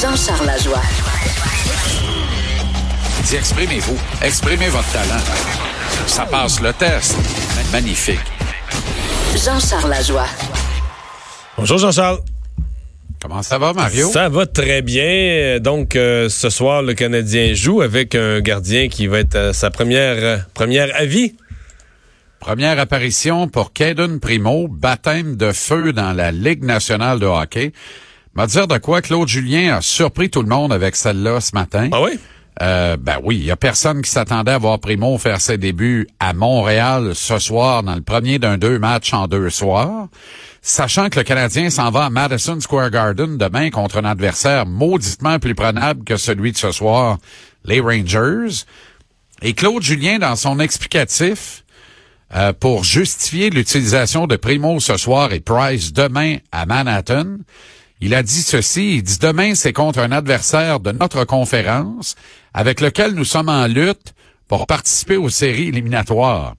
[0.00, 0.82] Jean-Charles Lajoie.
[3.24, 3.98] Dis, exprimez-vous.
[4.22, 5.20] Exprimez votre talent.
[6.06, 7.16] Ça passe le test.
[7.72, 8.20] Magnifique.
[9.34, 10.28] Jean-Charles Lajoie.
[11.56, 12.20] Bonjour Jean-Charles.
[13.20, 14.08] Comment ça va, Mario?
[14.08, 15.58] Ça va très bien.
[15.58, 19.70] Donc, euh, ce soir, le Canadien joue avec un gardien qui va être à sa
[19.70, 21.34] première, euh, première avis.
[22.38, 27.72] Première apparition pour Caden Primo, baptême de feu dans la Ligue nationale de hockey.
[28.34, 29.02] Va dire de quoi?
[29.02, 31.88] Claude Julien a surpris tout le monde avec celle-là ce matin.
[31.92, 32.18] Ah oui?
[32.60, 36.08] Euh, ben oui, il y a personne qui s'attendait à voir Primo faire ses débuts
[36.18, 40.08] à Montréal ce soir dans le premier d'un deux matchs en deux soirs.
[40.60, 45.38] Sachant que le Canadien s'en va à Madison Square Garden demain contre un adversaire mauditement
[45.38, 47.18] plus prenable que celui de ce soir,
[47.64, 48.64] les Rangers.
[49.42, 51.64] Et Claude Julien, dans son explicatif,
[52.34, 57.36] euh, pour justifier l'utilisation de Primo ce soir et Price demain à Manhattan,
[58.00, 62.14] il a dit ceci, il dit demain c'est contre un adversaire de notre conférence
[62.54, 64.14] avec lequel nous sommes en lutte
[64.46, 66.54] pour participer aux séries éliminatoires.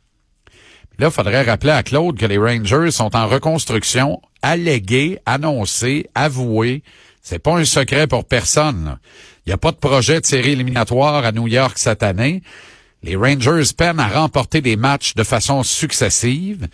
[0.99, 6.83] Là, il faudrait rappeler à Claude que les Rangers sont en reconstruction, allégués, annoncés, avoués.
[7.21, 8.97] C'est pas un secret pour personne.
[9.45, 12.43] Il n'y a pas de projet de série éliminatoire à New York cette année.
[13.01, 16.67] Les Rangers peinent à remporter des matchs de façon successive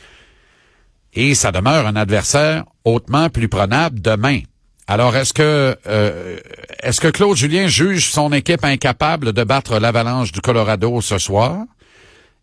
[1.14, 4.40] et ça demeure un adversaire hautement plus prenable demain.
[4.88, 6.38] Alors, est-ce que euh,
[6.84, 11.64] est-ce que Claude Julien juge son équipe incapable de battre l'Avalanche du Colorado ce soir?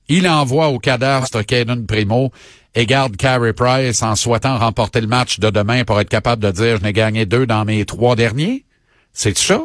[0.08, 2.32] Il envoie au cadastre Caden Primo
[2.74, 6.50] et garde Carey Price en souhaitant remporter le match de demain pour être capable de
[6.50, 8.64] dire je n'ai gagné deux dans mes trois derniers.
[9.12, 9.62] C'est ça?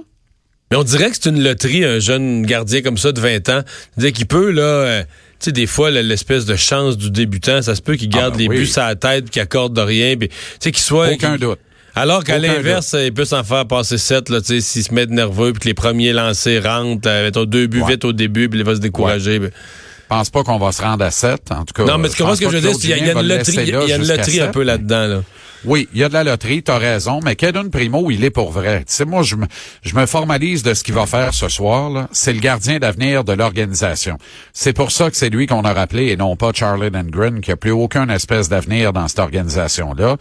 [0.69, 3.61] Mais on dirait que c'est une loterie, un jeune gardien comme ça de 20 ans.
[3.95, 7.73] Dire qu'il peut, là, euh, tu sais, des fois, l'espèce de chance du débutant, ça
[7.73, 8.57] se peut qu'il garde Ah ben les oui.
[8.65, 10.27] buts à la tête, qu'il accorde de rien, tu
[10.59, 11.13] sais, qu'il soit...
[11.13, 11.59] Aucun doute.
[11.97, 15.05] Alors qu'à l'inverse, il peut s'en faire passer sept, là, tu sais, s'il se met
[15.07, 17.91] nerveux, puis que les premiers lancés rentrent, euh, mettons deux buts Ouais.
[17.93, 19.39] vite au début, puis il va se décourager.
[19.39, 19.51] ben.
[20.09, 21.83] Je pense pas qu'on va se rendre à 7, en tout cas.
[21.83, 22.71] Non, mais tu comprends ce que je veux dire?
[22.71, 24.47] c'est qu'il y a- il y a une loterie, il y a une loterie un
[24.47, 25.23] peu là-dedans, là.
[25.65, 28.51] Oui, il y a de la loterie, t'as raison, mais Caden Primo, il est pour
[28.51, 28.85] vrai.
[28.87, 29.47] Tu sais, moi, je me,
[29.81, 31.89] je me formalise de ce qu'il va faire ce soir.
[31.89, 32.07] là.
[32.13, 34.17] C'est le gardien d'avenir de l'organisation.
[34.53, 37.51] C'est pour ça que c'est lui qu'on a rappelé et non pas Charlie Lindgren, qui
[37.51, 40.15] a plus aucun espèce d'avenir dans cette organisation-là.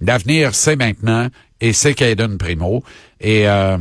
[0.00, 1.28] L'avenir, c'est maintenant,
[1.60, 2.82] et c'est Caden Primo.
[3.20, 3.78] Et, euh,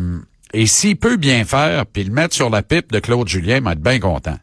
[0.53, 3.63] et s'il peut bien faire, puis le mettre sur la pipe de Claude Julien, il
[3.63, 4.37] va être bien content.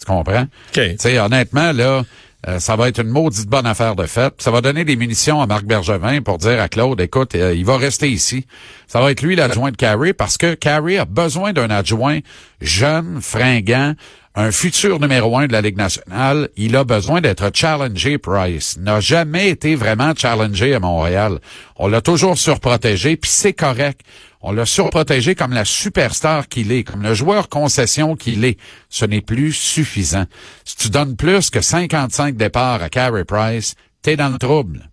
[0.00, 0.42] Tu comprends?
[0.42, 0.48] OK.
[0.72, 2.02] Tu sais, honnêtement, là,
[2.48, 4.34] euh, ça va être une maudite bonne affaire de fête.
[4.38, 7.64] Ça va donner des munitions à Marc Bergevin pour dire à Claude, écoute, euh, il
[7.64, 8.46] va rester ici.
[8.88, 12.18] Ça va être lui l'adjoint de Carey parce que Carey a besoin d'un adjoint
[12.60, 13.94] jeune, fringant,
[14.34, 16.48] un futur numéro un de la Ligue nationale.
[16.56, 18.78] Il a besoin d'être challengé, Price.
[18.78, 21.38] N'a jamais été vraiment challengé à Montréal.
[21.76, 24.00] On l'a toujours surprotégé, puis c'est correct.
[24.40, 28.58] On l'a surprotégé comme la superstar qu'il est, comme le joueur concession qu'il est.
[28.88, 30.24] Ce n'est plus suffisant.
[30.64, 34.88] Si tu donnes plus que 55 départs à Carey Price, t'es dans le trouble.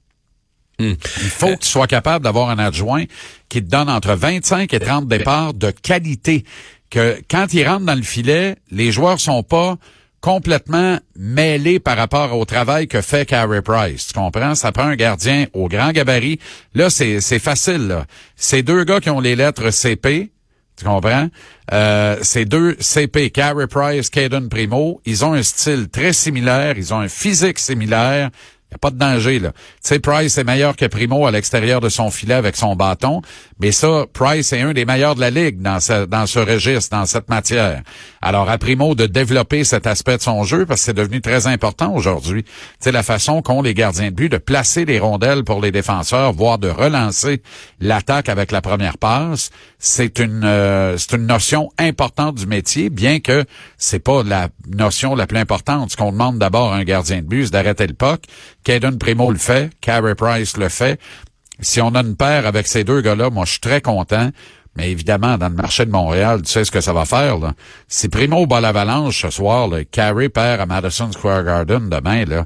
[0.80, 3.04] Il faut que tu sois capable d'avoir un adjoint
[3.50, 6.46] qui te donne entre 25 et 30 départs de qualité.
[6.90, 9.78] Que quand il rentre dans le filet, les joueurs sont pas
[10.22, 14.08] complètement mêlés par rapport au travail que fait Carey Price.
[14.08, 14.56] Tu comprends?
[14.56, 16.40] Ça prend un gardien au grand gabarit.
[16.74, 17.88] Là, c'est, c'est facile.
[17.88, 18.06] Là.
[18.36, 20.32] C'est deux gars qui ont les lettres CP.
[20.76, 21.28] Tu comprends?
[21.74, 25.02] Euh, c'est deux CP, Carey Price, Caden Primo.
[25.06, 26.78] Ils ont un style très similaire.
[26.78, 28.30] Ils ont un physique similaire.
[28.72, 29.52] Il n'y a pas de danger, là.
[29.52, 33.24] Tu sais, Price est meilleur que Primo à l'extérieur de son filet avec son bâton,
[33.60, 37.30] mais ça, Price est un des meilleurs de la Ligue dans ce, registre, dans cette
[37.30, 37.82] matière.
[38.22, 41.48] Alors, à Primo de développer cet aspect de son jeu, parce que c'est devenu très
[41.48, 42.44] important aujourd'hui.
[42.44, 45.72] Tu sais, la façon qu'ont les gardiens de but de placer les rondelles pour les
[45.72, 47.42] défenseurs, voire de relancer
[47.80, 53.20] l'attaque avec la première passe, c'est une, euh, c'est une notion importante du métier, bien
[53.20, 53.46] que
[53.80, 55.92] c'est pas la notion la plus importante.
[55.92, 58.22] Ce qu'on demande d'abord à un gardien de but, c'est d'arrêter le puck.
[58.64, 61.00] Caden Primo le fait, Carey Price le fait.
[61.60, 64.30] Si on a une paire avec ces deux gars-là, moi, je suis très content.
[64.76, 67.38] Mais évidemment, dans le marché de Montréal, tu sais ce que ça va faire.
[67.38, 67.54] Là.
[67.88, 72.46] Si Primo bat l'avalanche ce soir, là, Carey perd à Madison Square Garden demain, là,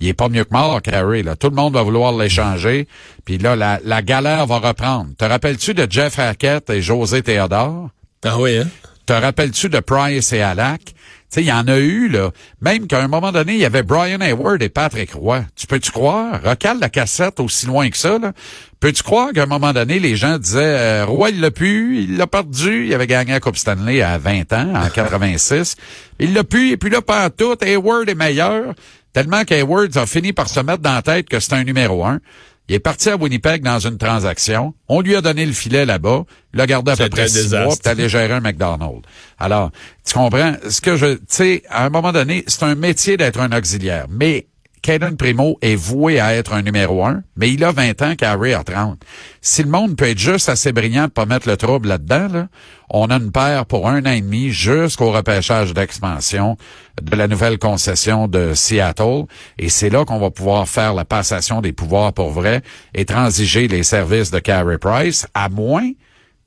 [0.00, 1.22] il est pas mieux que mort, Carey.
[1.22, 1.36] Là.
[1.36, 2.88] Tout le monde va vouloir l'échanger.
[3.24, 5.10] Puis là, la, la galère va reprendre.
[5.16, 7.90] Te rappelles-tu de Jeff Hackett et José Théodore?
[8.24, 8.68] Ah oui, hein?
[9.06, 10.94] Te rappelles-tu de Price et Alak?
[11.30, 12.30] Sais, il y en a eu, là.
[12.60, 15.44] Même qu'à un moment donné, il y avait Brian Hayward et Patrick Roy.
[15.54, 16.42] Tu peux-tu croire?
[16.42, 18.32] Recale la cassette aussi loin que ça, là.
[18.80, 22.16] Peux-tu croire qu'à un moment donné, les gens disaient, euh, Roy, il l'a pu, il
[22.16, 25.76] l'a perdu, il avait gagné la Coupe Stanley à 20 ans, en 86.
[26.18, 28.74] Il l'a pu, et puis là, pas tout, Hayward est meilleur.
[29.12, 32.20] Tellement qu'Hayward a fini par se mettre dans la tête que c'est un numéro un.
[32.70, 34.74] Il est parti à Winnipeg dans une transaction.
[34.86, 36.22] On lui a donné le filet là-bas.
[36.54, 37.66] Il l'a gardé à peu près six désastre.
[37.66, 39.02] mois, puis allé gérer un McDonald's.
[39.40, 39.72] Alors,
[40.06, 40.54] tu comprends?
[40.68, 44.06] Ce que je, tu sais, à un moment donné, c'est un métier d'être un auxiliaire.
[44.08, 44.46] Mais
[44.82, 48.54] Caden Primo est voué à être un numéro un, mais il a 20 ans, Carey
[48.54, 48.98] a 30.
[49.42, 52.48] Si le monde peut être juste assez brillant pas mettre le trouble là-dedans, là,
[52.88, 56.56] on a une paire pour un an et demi jusqu'au repêchage d'expansion
[57.02, 59.24] de la nouvelle concession de Seattle.
[59.58, 62.62] Et c'est là qu'on va pouvoir faire la passation des pouvoirs pour vrai
[62.94, 65.90] et transiger les services de Carey Price, à moins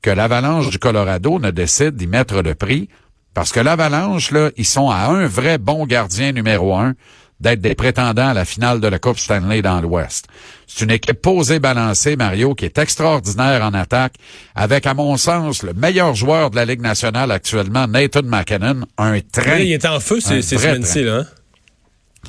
[0.02, 2.88] que l'Avalanche du Colorado ne décide d'y mettre le prix.
[3.32, 6.94] Parce que l'Avalanche, là, ils sont à un vrai bon gardien numéro un
[7.40, 10.26] d'être des prétendants à la finale de la Coupe Stanley dans l'Ouest.
[10.66, 14.14] C'est une équipe posée, balancée, Mario, qui est extraordinaire en attaque,
[14.54, 19.20] avec, à mon sens, le meilleur joueur de la Ligue nationale actuellement, Nathan McKinnon, un
[19.20, 21.18] train il est en feu ces, semaines-ci, là.
[21.18, 21.26] hein?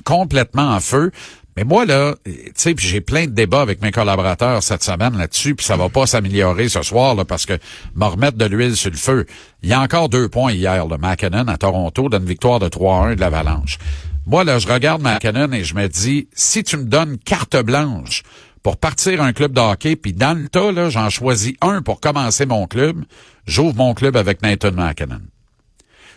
[0.04, 1.12] complètement en feu.
[1.58, 5.56] Mais moi, là, tu sais, j'ai plein de débats avec mes collaborateurs cette semaine là-dessus,
[5.56, 7.54] puis ça va pas s'améliorer ce soir, là, parce que
[7.96, 9.26] me remettre de l'huile sur le feu.
[9.64, 13.16] Il y a encore deux points hier, le McKinnon à Toronto, d'une victoire de 3-1
[13.16, 13.78] de l'Avalanche.
[14.26, 18.24] Moi, là, je regarde McKinnon et je me dis, si tu me donnes carte blanche
[18.64, 22.00] pour partir un club de hockey, puis dans le tas, là, j'en choisis un pour
[22.00, 23.04] commencer mon club,
[23.46, 25.22] j'ouvre mon club avec Nathan McKinnon.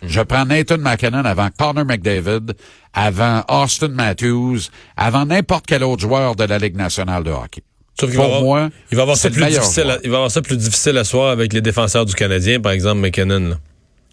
[0.02, 2.54] Je prends Nathan McKinnon avant Connor McDavid,
[2.94, 4.60] avant Austin Matthews,
[4.96, 7.62] avant n'importe quel autre joueur de la Ligue nationale de hockey.
[8.00, 9.90] Sauf Pour va avoir, moi, il va avoir ça plus difficile.
[9.90, 12.70] à- il va avoir ça plus difficile à soir avec les défenseurs du Canadien, par
[12.72, 13.40] exemple McKinnon.
[13.50, 13.56] là.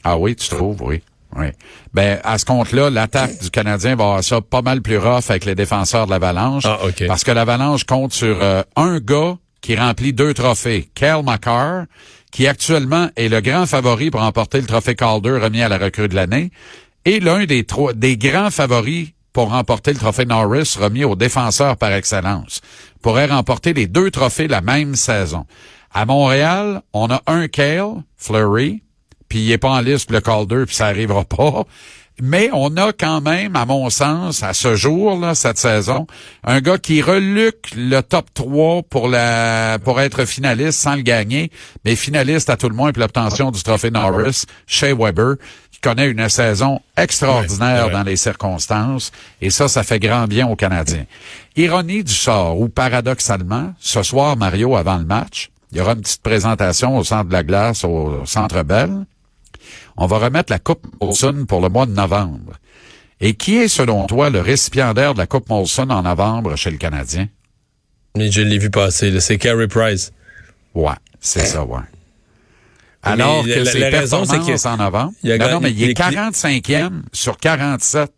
[0.03, 1.01] Ah oui, tu trouves, oui.
[1.35, 1.47] Oui.
[1.93, 5.45] Ben, à ce compte-là, l'attaque du Canadien va avoir ça pas mal plus rough avec
[5.45, 6.63] les défenseurs de l'Avalanche.
[6.65, 7.05] Ah, OK.
[7.07, 10.89] Parce que l'Avalanche compte sur euh, un gars qui remplit deux trophées.
[10.93, 11.85] Cal McCarr,
[12.31, 16.07] qui actuellement est le grand favori pour remporter le trophée Calder remis à la recrue
[16.07, 16.51] de l'année,
[17.05, 21.75] et l'un des trois, des grands favoris pour remporter le trophée Norris remis aux défenseurs
[21.77, 22.61] par excellence.
[23.01, 25.45] Pourrait remporter les deux trophées la même saison.
[25.93, 28.81] À Montréal, on a un Cale, Fleury,
[29.35, 31.65] puis il est pas en liste le Calder, puis ça arrivera pas.
[32.21, 36.07] Mais on a quand même, à mon sens, à ce jour, là, cette saison,
[36.45, 41.51] un gars qui reluque le top 3 pour la pour être finaliste sans le gagner,
[41.83, 45.35] mais finaliste à tout le moins pour l'obtention du trophée Norris, Shea Weber,
[45.69, 47.91] qui connaît une saison extraordinaire Ouais, ouais.
[47.91, 49.11] dans les circonstances,
[49.41, 51.03] et ça, ça fait grand bien aux Canadiens.
[51.57, 56.01] Ironie du sort, ou paradoxalement, ce soir, Mario, avant le match, il y aura une
[56.01, 59.05] petite présentation au centre de la glace, au centre Bell.
[59.97, 62.53] On va remettre la Coupe Molson pour le mois de novembre.
[63.21, 66.77] Et qui est, selon toi, le récipiendaire de la Coupe Molson en novembre chez le
[66.77, 67.27] Canadien?
[68.17, 69.17] Mais je l'ai vu passer.
[69.21, 70.11] C'est Carey Price.
[70.73, 71.79] Ouais, c'est ça, ouais.
[73.03, 75.59] Alors Mais que la- ses la raison, c'est performances en novembre, il a non, non,
[75.61, 78.11] mais il est est- 45e sur 47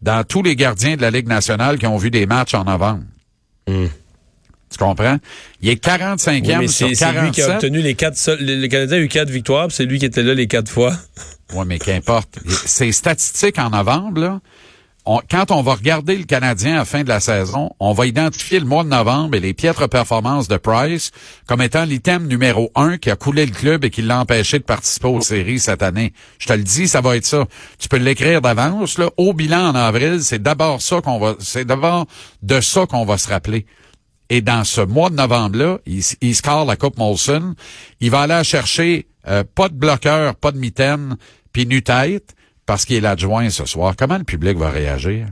[0.00, 3.04] dans tous les gardiens de la Ligue nationale qui ont vu des matchs en novembre.
[4.72, 5.18] Tu comprends?
[5.60, 6.60] Il est 45e Hmm.
[6.60, 7.34] Oui, sur c'est c'est lui 47.
[7.34, 8.16] qui a obtenu les quatre.
[8.40, 10.92] Le, Canadien a eu quatre victoires, c'est lui qui était là les quatre fois.
[11.54, 12.38] Oui, mais qu'importe.
[12.64, 14.40] Ces statistiques en novembre, là,
[15.04, 18.06] on- quand on va regarder le Canadien à la fin de la saison, on va
[18.06, 21.10] identifier le mois de novembre et les piètres performances de Price
[21.46, 24.64] comme étant l'item numéro un qui a coulé le club et qui l'a empêché de
[24.64, 26.14] participer aux séries cette année.
[26.38, 27.44] Je te le dis, ça va être ça.
[27.78, 29.10] Tu peux l'écrire d'avance, là.
[29.18, 32.06] Au bilan en avril, c'est d'abord ça qu'on va, c'est d'abord
[32.42, 33.66] de ça qu'on va se rappeler.
[34.32, 37.54] Et dans ce mois de novembre-là, il, il score la Coupe Molson.
[38.00, 41.18] Il va aller chercher euh, pas de bloqueur, pas de mitaine,
[41.52, 43.92] puis nu-tête, parce qu'il est l'adjoint ce soir.
[43.94, 45.26] Comment le public va réagir?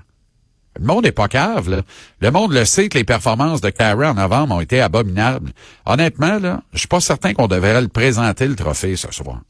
[0.78, 1.80] Le monde est pas cave, là.
[2.20, 5.52] Le monde le sait que les performances de Carey en novembre ont été abominables.
[5.86, 9.40] Honnêtement, là, je suis pas certain qu'on devrait le présenter le trophée ce soir.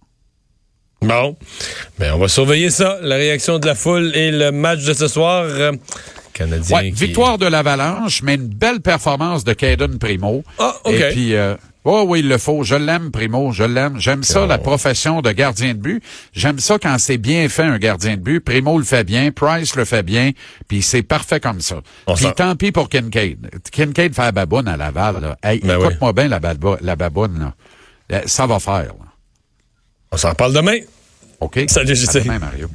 [1.03, 1.37] Bon.
[1.99, 5.09] Ben, on va surveiller ça, la réaction de la foule et le match de ce
[5.09, 5.47] soir.
[6.35, 6.77] Euh, Canadien.
[6.77, 10.43] Ouais, qui- victoire de l'Avalanche, mais une belle performance de Caden Primo.
[10.59, 10.93] Ah, OK.
[10.93, 12.63] Et puis, euh, oh oui, il le faut.
[12.65, 13.53] Je l'aime, Primo.
[13.53, 13.99] Je l'aime.
[13.99, 16.03] J'aime ça, la profession de gardien de but.
[16.33, 18.41] J'aime ça quand c'est bien fait, un gardien de but.
[18.41, 20.31] Primo le fait bien, Price le fait bien,
[20.69, 21.77] puis c'est parfait comme ça.
[22.07, 23.51] On Puis tant pis pour Kincaid.
[23.73, 25.37] Kincaid fait la baboune à Laval, là.
[25.43, 26.41] Hey, Ben écoute-moi bien la,
[26.83, 27.55] la baboune, là.
[28.13, 29.07] Euh, Ça va faire, là.
[30.13, 30.79] On s'en parle demain.
[31.39, 31.59] OK?
[31.69, 32.23] Salut, À JC.
[32.25, 32.69] demain, Mario.